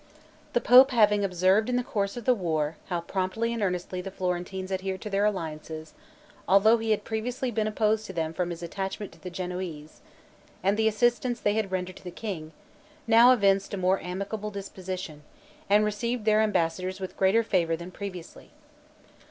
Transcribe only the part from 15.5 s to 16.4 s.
and received